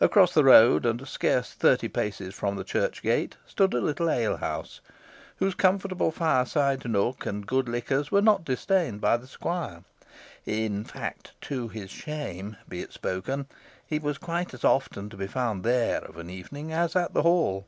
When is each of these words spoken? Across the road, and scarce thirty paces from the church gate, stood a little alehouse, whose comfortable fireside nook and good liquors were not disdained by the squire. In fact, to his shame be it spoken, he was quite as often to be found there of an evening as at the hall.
Across 0.00 0.34
the 0.34 0.44
road, 0.44 0.86
and 0.86 1.08
scarce 1.08 1.52
thirty 1.54 1.88
paces 1.88 2.36
from 2.36 2.54
the 2.54 2.62
church 2.62 3.02
gate, 3.02 3.36
stood 3.48 3.74
a 3.74 3.80
little 3.80 4.08
alehouse, 4.08 4.80
whose 5.38 5.56
comfortable 5.56 6.12
fireside 6.12 6.84
nook 6.88 7.26
and 7.26 7.48
good 7.48 7.68
liquors 7.68 8.12
were 8.12 8.22
not 8.22 8.44
disdained 8.44 9.00
by 9.00 9.16
the 9.16 9.26
squire. 9.26 9.82
In 10.46 10.84
fact, 10.84 11.32
to 11.40 11.66
his 11.66 11.90
shame 11.90 12.58
be 12.68 12.80
it 12.80 12.92
spoken, 12.92 13.46
he 13.84 13.98
was 13.98 14.18
quite 14.18 14.54
as 14.54 14.62
often 14.64 15.10
to 15.10 15.16
be 15.16 15.26
found 15.26 15.64
there 15.64 15.98
of 16.04 16.16
an 16.16 16.30
evening 16.30 16.72
as 16.72 16.94
at 16.94 17.12
the 17.12 17.22
hall. 17.22 17.66